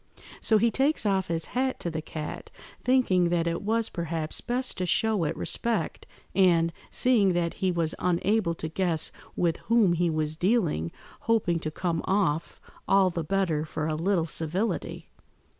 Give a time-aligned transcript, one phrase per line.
[0.39, 2.49] So he takes off his hat to the cat,
[2.83, 7.93] thinking that it was, perhaps, best to show it respect, and, seeing that he was
[7.99, 10.91] unable to guess with whom he was dealing,
[11.29, 15.07] hoping to come off all the better for a little civility.